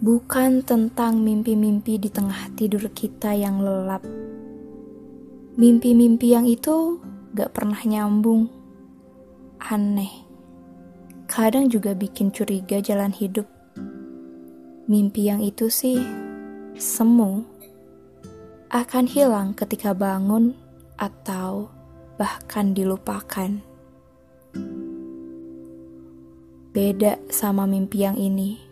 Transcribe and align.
bukan 0.00 0.64
tentang 0.64 1.20
mimpi-mimpi 1.20 2.00
di 2.00 2.08
tengah 2.08 2.48
tidur 2.56 2.88
kita 2.96 3.36
yang 3.36 3.60
lelap. 3.60 4.00
Mimpi-mimpi 5.60 6.32
yang 6.32 6.48
itu 6.48 6.96
gak 7.36 7.52
pernah 7.52 7.76
nyambung, 7.84 8.48
aneh, 9.60 10.24
kadang 11.28 11.68
juga 11.68 11.92
bikin 11.92 12.32
curiga 12.32 12.80
jalan 12.80 13.12
hidup. 13.12 13.44
Mimpi 14.88 15.28
yang 15.28 15.44
itu 15.44 15.68
sih 15.68 16.00
semu, 16.80 17.44
akan 18.72 19.04
hilang 19.04 19.52
ketika 19.52 19.92
bangun 19.92 20.56
atau 20.96 21.68
bahkan 22.16 22.72
dilupakan. 22.72 23.60
Beda 26.72 27.20
sama 27.28 27.68
mimpi 27.68 28.06
yang 28.06 28.16
ini 28.16 28.69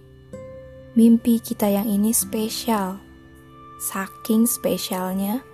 Mimpi 0.98 1.38
kita 1.38 1.70
yang 1.70 1.86
ini 1.86 2.10
spesial. 2.10 2.98
Saking 3.78 4.50
spesialnya, 4.50 5.46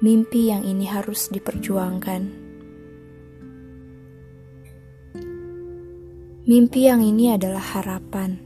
mimpi 0.00 0.48
yang 0.48 0.64
ini 0.64 0.88
harus 0.88 1.28
diperjuangkan. 1.28 2.22
Mimpi 6.48 6.80
yang 6.88 7.04
ini 7.04 7.36
adalah 7.36 7.60
harapan, 7.60 8.40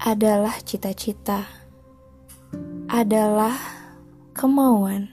adalah 0.00 0.56
cita-cita, 0.64 1.44
adalah 2.88 3.60
kemauan, 4.32 5.12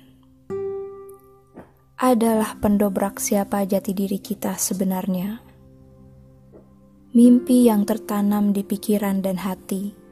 adalah 2.00 2.56
pendobrak 2.64 3.20
siapa 3.20 3.68
jati 3.68 3.92
diri 3.92 4.24
kita 4.24 4.56
sebenarnya. 4.56 5.44
Mimpi 7.12 7.68
yang 7.68 7.84
tertanam 7.84 8.56
di 8.56 8.64
pikiran 8.64 9.20
dan 9.20 9.36
hati 9.44 10.03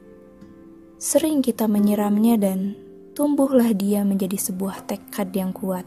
Sering 1.02 1.42
kita 1.42 1.66
menyiramnya 1.66 2.38
dan 2.38 2.78
tumbuhlah 3.18 3.74
dia 3.74 4.06
menjadi 4.06 4.38
sebuah 4.38 4.86
tekad 4.86 5.34
yang 5.34 5.50
kuat. 5.50 5.82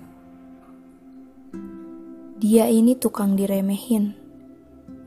Dia 2.35 2.67
ini 2.67 2.99
tukang 2.99 3.39
diremehin, 3.39 4.11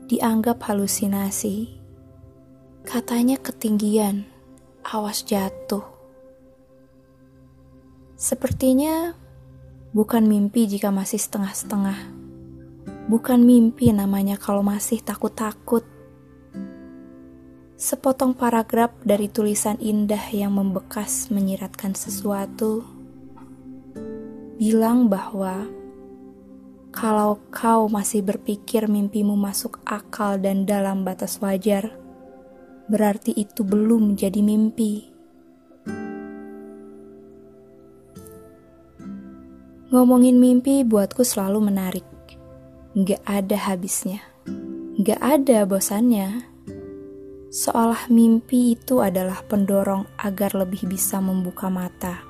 dianggap 0.09 0.65
halusinasi. 0.65 1.77
Katanya 2.89 3.37
ketinggian, 3.37 4.25
awas 4.81 5.21
jatuh. 5.29 5.85
Sepertinya 8.17 9.13
bukan 9.93 10.25
mimpi 10.25 10.65
jika 10.65 10.89
masih 10.89 11.21
setengah-setengah. 11.21 12.17
Bukan 13.13 13.45
mimpi 13.45 13.93
namanya 13.93 14.41
kalau 14.41 14.65
masih 14.65 15.05
takut-takut 15.05 15.85
Sepotong 17.79 18.35
paragraf 18.35 18.91
dari 19.07 19.31
tulisan 19.31 19.79
indah 19.79 20.35
yang 20.35 20.51
membekas 20.51 21.31
menyiratkan 21.31 21.95
sesuatu, 21.95 22.83
bilang 24.59 25.07
bahwa 25.07 25.63
kalau 26.91 27.39
kau 27.55 27.87
masih 27.87 28.19
berpikir 28.19 28.91
mimpimu 28.91 29.39
masuk 29.39 29.79
akal 29.87 30.35
dan 30.35 30.67
dalam 30.67 31.07
batas 31.07 31.39
wajar, 31.39 31.95
berarti 32.91 33.31
itu 33.31 33.63
belum 33.63 34.11
menjadi 34.11 34.43
mimpi. 34.43 35.07
Ngomongin 39.87 40.35
mimpi 40.35 40.83
buatku 40.83 41.23
selalu 41.23 41.71
menarik. 41.71 42.03
Gak 42.91 43.23
ada 43.23 43.55
habisnya. 43.71 44.19
Gak 44.99 45.23
ada 45.23 45.63
bosannya 45.63 46.58
seolah 47.49 48.13
mimpi 48.13 48.77
itu 48.77 49.01
adalah 49.01 49.41
pendorong 49.41 50.05
agar 50.21 50.53
lebih 50.53 50.85
bisa 50.85 51.17
membuka 51.17 51.65
mata, 51.73 52.21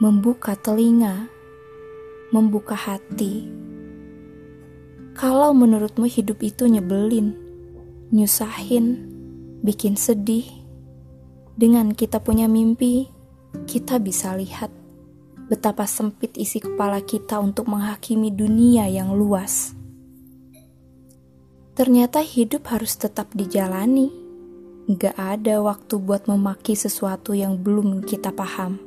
membuka 0.00 0.56
telinga, 0.56 1.28
membuka 2.32 2.72
hati. 2.72 3.44
Kalau 5.14 5.52
menurutmu 5.52 6.08
hidup 6.08 6.40
itu 6.40 6.64
nyebelin, 6.64 7.36
nyusahin, 8.10 9.12
bikin 9.60 9.94
sedih, 9.94 10.48
dengan 11.54 11.92
kita 11.92 12.18
punya 12.18 12.48
mimpi, 12.48 13.12
kita 13.68 14.00
bisa 14.02 14.34
lihat 14.34 14.72
betapa 15.46 15.84
sempit 15.84 16.34
isi 16.40 16.58
kepala 16.58 17.04
kita 17.04 17.38
untuk 17.38 17.68
menghakimi 17.68 18.32
dunia 18.32 18.88
yang 18.88 19.12
luas. 19.12 19.76
Ternyata 21.74 22.22
hidup 22.22 22.70
harus 22.70 22.94
tetap 22.94 23.34
dijalani. 23.34 24.06
Gak 24.86 25.18
ada 25.18 25.58
waktu 25.58 25.98
buat 25.98 26.30
memaki 26.30 26.78
sesuatu 26.78 27.34
yang 27.34 27.58
belum 27.58 28.06
kita 28.06 28.30
paham. 28.30 28.78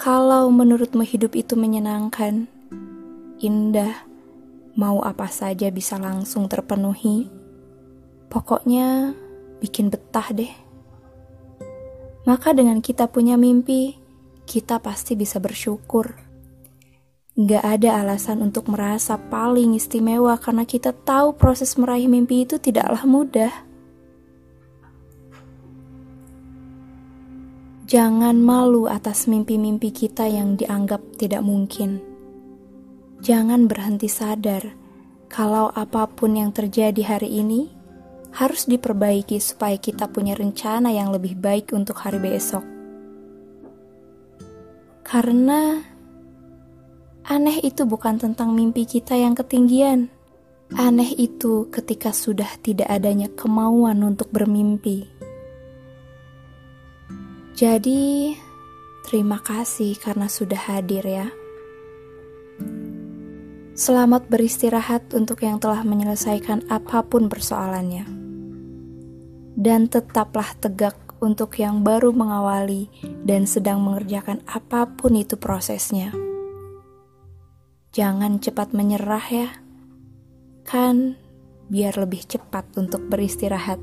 Kalau 0.00 0.48
menurutmu 0.48 1.04
hidup 1.04 1.36
itu 1.36 1.52
menyenangkan, 1.52 2.48
indah, 3.44 3.92
mau 4.72 5.04
apa 5.04 5.28
saja 5.28 5.68
bisa 5.68 6.00
langsung 6.00 6.48
terpenuhi, 6.48 7.28
pokoknya 8.32 9.12
bikin 9.60 9.92
betah 9.92 10.32
deh. 10.32 10.52
Maka 12.24 12.56
dengan 12.56 12.80
kita 12.80 13.04
punya 13.12 13.36
mimpi, 13.36 14.00
kita 14.48 14.80
pasti 14.80 15.12
bisa 15.12 15.36
bersyukur 15.44 16.29
Gak 17.40 17.64
ada 17.64 18.04
alasan 18.04 18.44
untuk 18.44 18.68
merasa 18.68 19.16
paling 19.16 19.72
istimewa 19.72 20.36
karena 20.36 20.68
kita 20.68 20.92
tahu 20.92 21.32
proses 21.32 21.72
meraih 21.80 22.04
mimpi 22.04 22.44
itu 22.44 22.60
tidaklah 22.60 23.00
mudah. 23.08 23.48
Jangan 27.88 28.36
malu 28.36 28.92
atas 28.92 29.24
mimpi-mimpi 29.24 29.88
kita 29.88 30.28
yang 30.28 30.60
dianggap 30.60 31.00
tidak 31.16 31.40
mungkin. 31.40 32.04
Jangan 33.24 33.64
berhenti 33.64 34.12
sadar 34.12 34.76
kalau 35.32 35.72
apa 35.72 36.12
pun 36.12 36.36
yang 36.36 36.52
terjadi 36.52 37.16
hari 37.16 37.40
ini 37.40 37.72
harus 38.36 38.68
diperbaiki 38.68 39.40
supaya 39.40 39.80
kita 39.80 40.12
punya 40.12 40.36
rencana 40.36 40.92
yang 40.92 41.08
lebih 41.08 41.40
baik 41.40 41.72
untuk 41.72 42.04
hari 42.04 42.20
besok. 42.20 42.62
Karena 45.08 45.89
Aneh 47.28 47.60
itu 47.60 47.84
bukan 47.84 48.16
tentang 48.16 48.56
mimpi 48.56 48.88
kita 48.88 49.12
yang 49.12 49.36
ketinggian. 49.36 50.08
Aneh 50.72 51.12
itu 51.18 51.68
ketika 51.68 52.14
sudah 52.14 52.48
tidak 52.64 52.88
adanya 52.88 53.28
kemauan 53.34 54.00
untuk 54.06 54.30
bermimpi. 54.32 55.04
Jadi, 57.58 58.32
terima 59.04 59.42
kasih 59.42 59.98
karena 60.00 60.30
sudah 60.32 60.56
hadir 60.70 61.04
ya. 61.04 61.28
Selamat 63.76 64.28
beristirahat 64.32 65.12
untuk 65.12 65.44
yang 65.44 65.60
telah 65.60 65.84
menyelesaikan 65.84 66.72
apa 66.72 67.04
pun 67.04 67.28
persoalannya. 67.28 68.08
Dan 69.60 69.92
tetaplah 69.92 70.56
tegak 70.56 70.96
untuk 71.20 71.60
yang 71.60 71.84
baru 71.84 72.16
mengawali 72.16 72.88
dan 73.28 73.44
sedang 73.44 73.84
mengerjakan 73.84 74.40
apa 74.48 74.88
pun 74.88 75.12
itu 75.20 75.36
prosesnya. 75.36 76.29
Jangan 77.90 78.38
cepat 78.38 78.70
menyerah 78.70 79.26
ya. 79.34 79.50
Kan 80.62 81.18
biar 81.66 81.98
lebih 81.98 82.22
cepat 82.22 82.70
untuk 82.78 83.10
beristirahat. 83.10 83.82